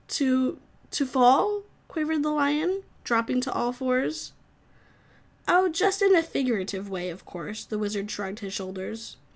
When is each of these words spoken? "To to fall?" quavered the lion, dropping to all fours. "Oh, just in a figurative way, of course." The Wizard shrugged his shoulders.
"To 0.17 0.57
to 0.89 1.05
fall?" 1.05 1.61
quavered 1.87 2.23
the 2.23 2.31
lion, 2.31 2.81
dropping 3.03 3.39
to 3.41 3.53
all 3.53 3.71
fours. 3.71 4.33
"Oh, 5.47 5.69
just 5.69 6.01
in 6.01 6.15
a 6.15 6.23
figurative 6.23 6.89
way, 6.89 7.11
of 7.11 7.23
course." 7.23 7.63
The 7.65 7.77
Wizard 7.77 8.09
shrugged 8.09 8.39
his 8.39 8.51
shoulders. 8.51 9.17